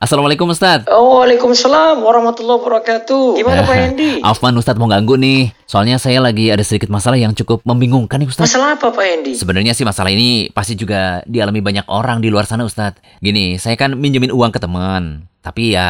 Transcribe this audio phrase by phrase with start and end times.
[0.00, 0.88] Assalamualaikum Ustadz.
[0.88, 3.36] Oh, Waalaikumsalam warahmatullahi wabarakatuh.
[3.36, 4.24] Gimana Pak Hendi?
[4.24, 5.52] Afwan Ustadz mau ganggu nih.
[5.68, 8.48] Soalnya saya lagi ada sedikit masalah yang cukup membingungkan nih Ustadz.
[8.48, 9.36] Masalah apa Pak Hendi?
[9.36, 12.96] Sebenarnya sih masalah ini pasti juga dialami banyak orang di luar sana Ustadz.
[13.20, 15.28] Gini, saya kan minjemin uang ke teman.
[15.44, 15.88] Tapi ya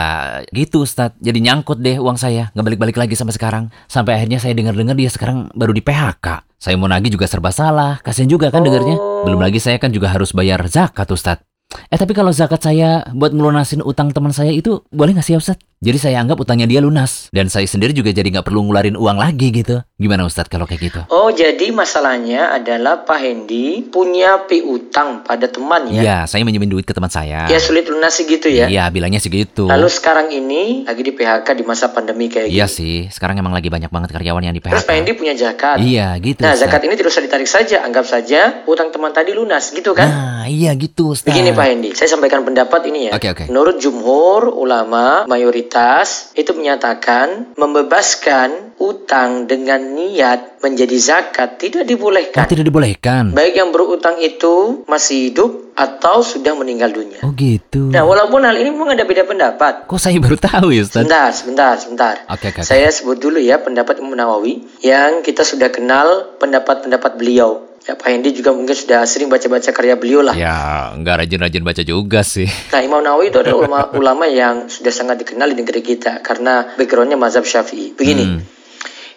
[0.51, 2.51] gitu Ustadz, jadi nyangkut deh uang saya.
[2.51, 3.71] Nggak balik-balik lagi sampai sekarang.
[3.87, 6.51] Sampai akhirnya saya dengar-dengar dia sekarang baru di PHK.
[6.59, 8.03] Saya mau nagih juga serba salah.
[8.03, 8.99] Kasian juga kan dengarnya.
[9.23, 11.50] Belum lagi saya kan juga harus bayar zakat Ustadz.
[11.91, 15.40] Eh tapi kalau zakat saya buat ngelunasin utang teman saya itu boleh nggak sih ya
[15.43, 15.63] Ustadz?
[15.81, 17.32] Jadi saya anggap utangnya dia lunas.
[17.32, 19.81] Dan saya sendiri juga jadi nggak perlu ngeluarin uang lagi gitu.
[19.96, 21.00] Gimana Ustadz kalau kayak gitu?
[21.09, 26.03] Oh, jadi masalahnya adalah Pak Hendi punya piutang pada teman ya?
[26.04, 27.48] Iya, saya minjemin duit ke teman saya.
[27.48, 28.68] Ya sulit lunasi gitu ya?
[28.68, 29.73] Iya, bilangnya sih gitu.
[29.73, 32.77] Lalu sekarang ini lagi di PHK di masa pandemi kayak Iya gini.
[32.77, 34.98] sih, sekarang emang lagi banyak banget karyawan yang di Terus Pak PHK.
[35.00, 35.77] Hendi punya zakat.
[35.81, 36.45] Iya, gitu.
[36.45, 36.61] Nah, Ustadz.
[36.69, 37.77] zakat ini tidak usah ditarik saja.
[37.89, 40.05] Anggap saja utang teman tadi lunas gitu kan?
[40.12, 41.33] Nah, iya gitu Ustadz.
[41.33, 43.12] Begini Pak Hendi, saya sampaikan pendapat ini ya.
[43.17, 43.45] Oke, oke.
[43.50, 52.49] Menurut jumhur ulama mayoritas itu menyatakan membebaskan utang dengan niat menjadi zakat tidak dibolehkan.
[52.49, 53.37] tidak dibolehkan.
[53.37, 57.21] Baik yang berutang itu masih hidup atau sudah meninggal dunia.
[57.25, 57.89] Oh gitu.
[57.93, 59.89] Nah, walaupun hal ini memang ada beda pendapat.
[59.89, 61.05] Kok saya baru tahu ya Ustadz?
[61.05, 62.15] Sebentar, sebentar, sebentar.
[62.29, 62.69] Oke, oke, oke.
[62.69, 67.70] Saya sebut dulu ya pendapat Imam Nawawi yang kita sudah kenal pendapat-pendapat beliau.
[67.89, 70.36] Ya, Pak Hendi juga mungkin sudah sering baca-baca karya beliau lah.
[70.36, 72.45] Ya, nggak rajin-rajin baca juga sih.
[72.70, 76.77] Nah, Imam Nawawi itu adalah ulama, ulama yang sudah sangat dikenal di negeri kita karena
[76.77, 77.97] backgroundnya mazhab Syafi'i.
[77.97, 78.42] Begini, Hmm.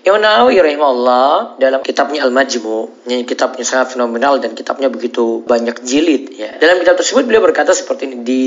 [0.03, 6.35] Imam Nawawi rahimahullah dalam kitabnya Al-Majmu, ini kitabnya sangat fenomenal dan kitabnya begitu banyak jilid
[6.35, 6.59] ya.
[6.59, 8.43] Dalam kitab tersebut beliau berkata seperti ini di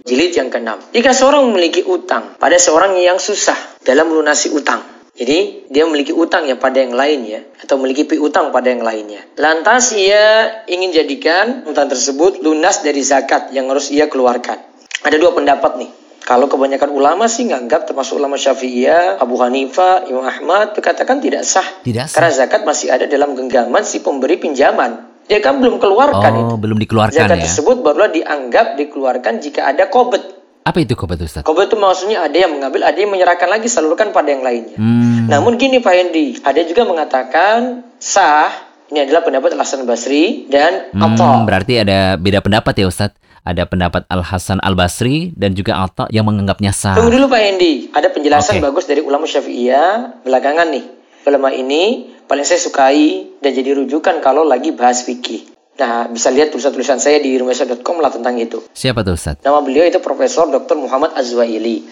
[0.00, 0.96] jilid yang ke-6.
[0.96, 4.80] Jika seorang memiliki utang pada seorang yang susah dalam melunasi utang,
[5.14, 9.22] jadi dia memiliki utang ya pada yang lain ya atau memiliki piutang pada yang lainnya.
[9.38, 14.58] Lantas ia ingin jadikan utang tersebut lunas dari zakat yang harus ia keluarkan.
[15.06, 15.90] Ada dua pendapat nih.
[16.24, 21.68] Kalau kebanyakan ulama sih nganggap termasuk ulama Syafi'iyah, Abu Hanifah, Imam Ahmad berkatakan tidak sah.
[21.84, 22.16] Tidak sah.
[22.16, 25.14] Karena zakat masih ada dalam genggaman si pemberi pinjaman.
[25.28, 26.52] Dia kan belum keluarkan itu.
[26.52, 27.44] Oh, belum dikeluarkan Zakat ya.
[27.48, 30.43] tersebut barulah dianggap dikeluarkan jika ada kobet.
[30.64, 31.44] Apa itu kobat Ustadz?
[31.44, 34.74] Kobet itu maksudnya ada yang mengambil, ada yang menyerahkan lagi, salurkan pada yang lainnya.
[34.74, 35.28] Hmm.
[35.28, 38.48] Namun gini Pak Hendi, ada juga mengatakan sah.
[38.84, 41.40] Ini adalah pendapat Al Hasan Basri dan Hmm, Atta.
[41.42, 43.16] berarti ada beda pendapat ya Ustadz.
[43.42, 46.96] Ada pendapat Al Hasan Al Basri dan juga Atta yang menganggapnya sah.
[46.96, 48.64] Tunggu dulu Pak Hendi, ada penjelasan Oke.
[48.64, 50.84] bagus dari ulama Syafi'iyah belakangan nih.
[51.24, 51.82] Ulama ini
[52.24, 55.53] paling saya sukai dan jadi rujukan kalau lagi bahas fikih.
[55.74, 58.62] Nah, bisa lihat tulisan-tulisan saya di rumesa.com lah tentang itu.
[58.70, 59.42] Siapa tuh Ustadz?
[59.42, 60.78] Nama beliau itu Profesor Dr.
[60.78, 61.82] Muhammad Azwaili.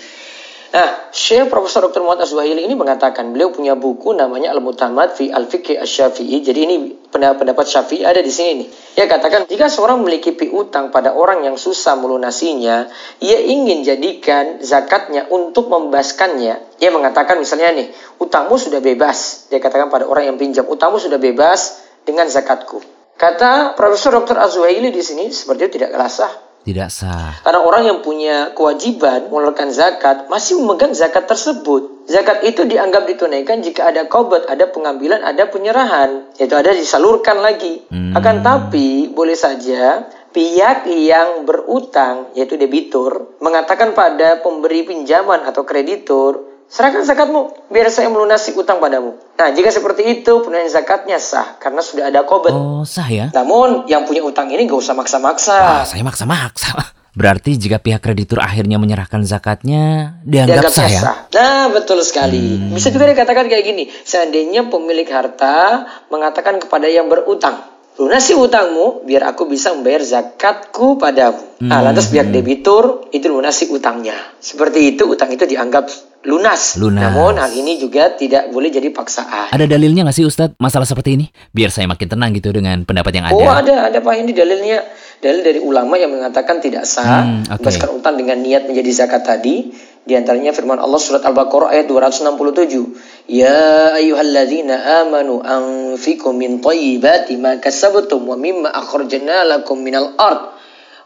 [0.73, 2.01] Nah, Syekh Profesor Dr.
[2.01, 6.41] Muhammad Azwaili ini mengatakan beliau punya buku namanya Al-Mutamad fi Al-Fiqh Asy-Syafi'i.
[6.41, 6.77] Jadi ini
[7.13, 8.69] pendapat Syafi'i ada di sini nih.
[8.97, 12.89] Dia katakan jika seorang memiliki piutang pada orang yang susah melunasinya,
[13.21, 16.81] ia ingin jadikan zakatnya untuk membebaskannya.
[16.81, 19.51] Ia mengatakan misalnya nih, utangmu sudah bebas.
[19.53, 23.02] Dia katakan pada orang yang pinjam, utangmu sudah bebas dengan zakatku.
[23.23, 24.35] Kata Profesor Dr.
[24.35, 26.35] Azwaili di sini seperti itu tidak sah.
[26.67, 27.39] Tidak sah.
[27.47, 32.11] Karena orang yang punya kewajiban mengeluarkan zakat masih memegang zakat tersebut.
[32.11, 36.35] Zakat itu dianggap ditunaikan jika ada kobat, ada pengambilan, ada penyerahan.
[36.35, 37.87] Yaitu ada disalurkan lagi.
[37.95, 38.11] Hmm.
[38.19, 40.03] Akan tapi boleh saja
[40.35, 48.09] pihak yang berutang yaitu debitur mengatakan pada pemberi pinjaman atau kreditur serahkan zakatmu biar saya
[48.09, 49.13] melunasi utang padamu.
[49.37, 52.57] Nah jika seperti itu penunaian zakatnya sah karena sudah ada kobat.
[52.57, 53.29] Oh, sah ya?
[53.37, 55.53] Namun yang punya utang ini gak usah maksa-maksa.
[55.53, 56.73] Wah, saya maksa-maksa.
[57.21, 61.01] Berarti jika pihak kreditur akhirnya menyerahkan zakatnya, dianggap dianggapnya sah ya?
[61.05, 61.17] sah.
[61.37, 62.41] Nah, betul sekali.
[62.57, 62.73] Hmm.
[62.73, 63.85] Bisa juga dikatakan kayak gini.
[63.93, 67.69] Seandainya pemilik harta mengatakan kepada yang berutang,
[68.01, 71.61] lunasi utangmu biar aku bisa membayar zakatku padamu.
[71.61, 71.93] Nah, Hmm.
[71.93, 74.17] lantas pihak debitur itu lunasi utangnya.
[74.41, 75.93] Seperti itu utang itu dianggap
[76.25, 76.79] lunas.
[76.79, 77.03] Lunas.
[77.03, 79.51] Namun hal ini juga tidak boleh jadi paksaan.
[79.51, 81.27] Ada dalilnya nggak sih Ustadz masalah seperti ini?
[81.51, 83.35] Biar saya makin tenang gitu dengan pendapat yang ada.
[83.35, 84.83] Oh ada, ada Pak ini dalilnya.
[85.23, 89.71] Dalil dari ulama yang mengatakan tidak sah Hmm, membebaskan utang dengan niat menjadi zakat tadi.
[90.03, 93.31] Di antaranya firman Allah surat Al-Baqarah ayat 267.
[93.31, 100.59] Ya ayyuhalladzina amanu anfiqu min thayyibati ma kasabtum wa mimma akhrajna lakum minal ard.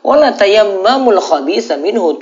[0.04, 2.16] Wala tayammamul khabitha minhu.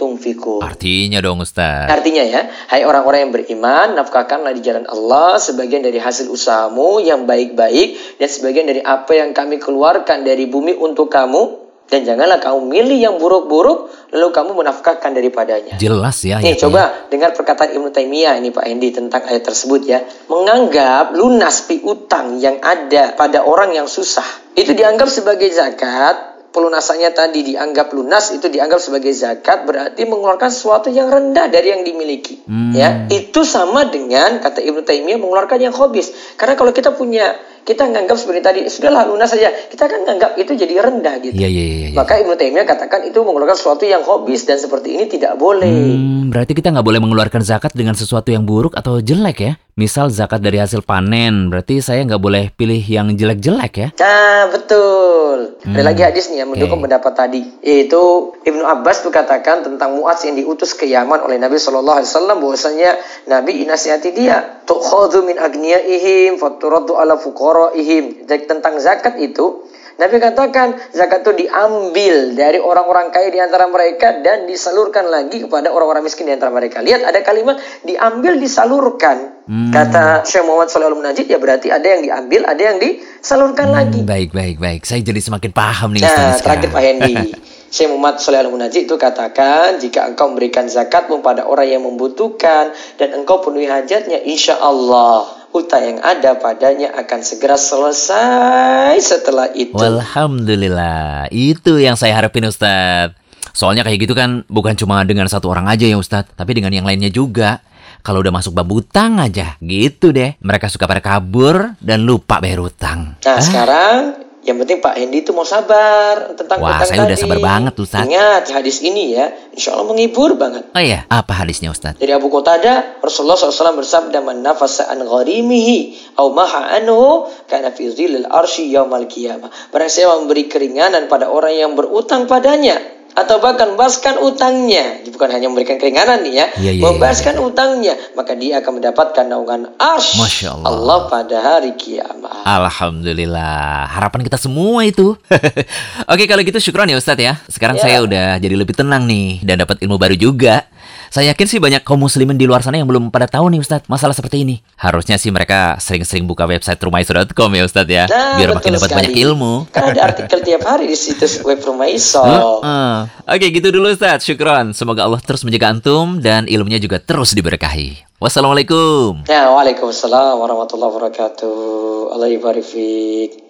[0.62, 1.90] Artinya dong Ustadz.
[1.90, 7.24] Artinya ya, hai orang-orang yang beriman, nafkahkanlah di jalan Allah sebagian dari hasil usahamu yang
[7.24, 12.64] baik-baik dan sebagian dari apa yang kami keluarkan dari bumi untuk kamu dan janganlah kamu
[12.64, 15.76] milih yang buruk-buruk lalu kamu menafkahkan daripadanya.
[15.76, 16.40] Jelas ya.
[16.40, 16.62] Nih ayatnya.
[16.64, 16.82] coba
[17.12, 20.00] dengar perkataan Ibnu Taimiyah ini Pak Hendi tentang ayat tersebut ya.
[20.32, 24.24] Menganggap lunas piutang yang ada pada orang yang susah
[24.56, 30.86] itu dianggap sebagai zakat pelunasannya tadi dianggap lunas itu dianggap sebagai zakat berarti mengeluarkan sesuatu
[30.86, 32.76] yang rendah dari yang dimiliki Hmm.
[32.76, 37.32] ya itu sama dengan kata Ibnu Taimiyah mengeluarkan yang hobis karena kalau kita punya
[37.64, 41.48] kita nganggap seperti tadi sudahlah lunas saja kita kan nganggap itu jadi rendah gitu Iya,
[41.48, 41.86] iya, iya.
[41.88, 41.96] iya.
[41.96, 46.28] maka Ibnu Taimiyah katakan itu mengeluarkan sesuatu yang hobis dan seperti ini tidak boleh Hmm,
[46.28, 49.52] berarti kita nggak boleh mengeluarkan zakat dengan sesuatu yang buruk atau jelek ya?
[49.74, 53.88] Misal zakat dari hasil panen, berarti saya nggak boleh pilih yang jelek-jelek ya?
[53.98, 55.58] Nah, betul.
[55.66, 55.82] Ada Hmm.
[55.82, 56.86] lagi hadis nih yang mendukung Oke.
[56.86, 57.98] pendapat tadi, yaitu
[58.40, 62.36] Ibnu Abbas tuh katakan tentang Muaz yang diutus ke Yaman oleh Nabi Shallallahu Alaihi Wasallam
[62.38, 62.90] bahwasanya
[63.26, 68.26] Nabi inasihati dia, tukhadhu min agniyaihim, faturaddu ala fuqaraihim.
[68.26, 69.64] Tentang zakat itu,
[69.94, 75.70] Nabi katakan zakat itu diambil dari orang-orang kaya di antara mereka dan disalurkan lagi kepada
[75.70, 76.82] orang-orang miskin di antara mereka.
[76.82, 79.38] Lihat ada kalimat diambil disalurkan.
[79.46, 79.70] Hmm.
[79.70, 84.02] Kata Syekh Muhammad Shallallahu Najib ya berarti ada yang diambil, ada yang disalurkan lagi.
[84.02, 84.82] Hmm, baik, baik, baik.
[84.82, 86.10] Saya jadi semakin paham nih Nah,
[86.42, 87.30] terakhir Pak sekarang.
[87.74, 93.08] Syekh Muhammad Shallallahu Najib itu katakan jika engkau memberikan zakatmu pada orang yang membutuhkan dan
[93.18, 99.74] engkau penuhi hajatnya, insya Allah utang yang ada padanya akan segera selesai setelah itu.
[99.74, 103.18] Alhamdulillah, itu yang saya harapin Ustadz.
[103.50, 106.86] Soalnya kayak gitu kan bukan cuma dengan satu orang aja ya Ustadz, tapi dengan yang
[106.86, 107.58] lainnya juga.
[108.04, 110.36] Kalau udah masuk bab utang aja, gitu deh.
[110.44, 113.16] Mereka suka pada kabur dan lupa bayar utang.
[113.24, 117.16] Nah, Ah, sekarang yang penting Pak Hendi itu mau sabar tentang Wah, utang saya udah
[117.16, 117.24] tadi.
[117.24, 118.04] sabar banget, Ustaz.
[118.04, 120.68] Ingat hadis ini ya, insya Allah menghibur banget.
[120.70, 121.96] Oh iya, apa hadisnya Ustadz?
[121.96, 127.88] Dari Abu Qatadah, Rasulullah SAW bersabda, "Man nafasa an gharimihi au maha anhu kana fi
[127.88, 133.70] dhillil arsy yaumal qiyamah." Barang siapa memberi keringanan pada orang yang berutang padanya atau bahkan
[133.70, 138.78] membebaskan utangnya, bukan hanya memberikan keringanan nih ya, Iya, iya, membebaskan utangnya, maka dia akan
[138.78, 140.66] mendapatkan naungan arsy Masya Allah.
[140.68, 142.42] Allah pada hari kiamat.
[142.44, 145.14] Alhamdulillah, harapan kita semua itu.
[146.12, 147.34] Oke, kalau gitu syukron ya Ustadz ya.
[147.46, 147.82] Sekarang Ya.
[147.82, 150.66] saya udah jadi lebih tenang nih dan dapat ilmu baru juga.
[151.08, 153.86] Saya yakin sih banyak kaum muslimin di luar sana yang belum pada tahu nih Ustadz
[153.86, 154.58] masalah seperti ini.
[154.74, 158.98] Harusnya sih mereka sering-sering buka website rumaiso.com ya Ustadz ya, Nah, biar makin dapat sekali.
[159.00, 159.54] banyak ilmu.
[159.70, 162.18] Kan ada artikel tiap hari di situs web Rumah Iso.
[162.20, 163.03] Heeh.
[163.28, 164.24] Oke, gitu dulu Ustadz.
[164.24, 164.72] Syukron.
[164.72, 168.16] Semoga Allah terus menjaga antum dan ilmunya juga terus diberkahi.
[168.18, 169.28] Wassalamualaikum.
[169.28, 172.16] Ya, waalaikumsalam warahmatullahi wabarakatuh.
[172.16, 173.43] Allah ibarik.